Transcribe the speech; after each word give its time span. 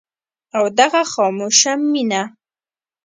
او 0.57 0.63
دغه 0.79 1.01
خاموشه 1.13 1.73
مينه 1.91 2.21